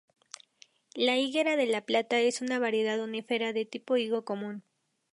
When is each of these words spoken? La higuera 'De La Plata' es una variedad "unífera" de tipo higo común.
La 0.95 1.19
higuera 1.19 1.55
'De 1.55 1.67
La 1.67 1.85
Plata' 1.85 2.19
es 2.21 2.41
una 2.41 2.57
variedad 2.57 2.99
"unífera" 2.99 3.53
de 3.53 3.65
tipo 3.65 3.97
higo 3.97 4.25
común. 4.25 4.63